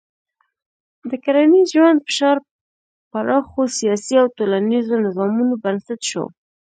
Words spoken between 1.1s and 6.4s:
کرنیز ژوند فشار پراخو سیاسي او ټولنیزو نظامونو بنسټ شو.